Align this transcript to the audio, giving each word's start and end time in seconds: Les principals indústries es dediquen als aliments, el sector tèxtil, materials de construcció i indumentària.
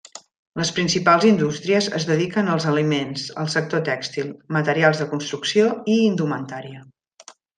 Les 0.59 0.69
principals 0.77 1.25
indústries 1.31 1.89
es 1.99 2.07
dediquen 2.11 2.49
als 2.53 2.65
aliments, 2.71 3.27
el 3.43 3.51
sector 3.57 3.85
tèxtil, 3.91 4.33
materials 4.59 5.03
de 5.03 5.07
construcció 5.13 5.71
i 5.99 6.01
indumentària. 6.09 6.85